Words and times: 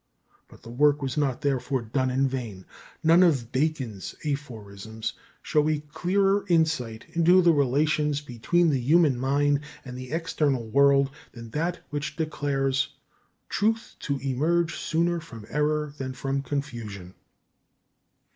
But 0.47 0.63
the 0.63 0.71
work 0.71 0.99
was 1.03 1.15
not 1.15 1.41
therefore 1.41 1.83
done 1.83 2.09
in 2.09 2.27
vain. 2.27 2.65
None 3.03 3.21
of 3.21 3.51
Bacon's 3.51 4.15
aphorisms 4.25 5.13
show 5.43 5.69
a 5.69 5.77
clearer 5.79 6.43
insight 6.49 7.05
into 7.13 7.39
the 7.43 7.53
relations 7.53 8.19
between 8.19 8.71
the 8.71 8.79
human 8.79 9.15
mind 9.15 9.59
and 9.85 9.95
the 9.95 10.09
external 10.11 10.65
world 10.67 11.11
than 11.33 11.51
that 11.51 11.81
which 11.91 12.15
declares 12.15 12.95
"Truth 13.47 13.95
to 13.99 14.17
emerge 14.23 14.75
sooner 14.75 15.19
from 15.19 15.45
error 15.51 15.93
than 15.95 16.13
from 16.13 16.41
confusion." 16.41 17.13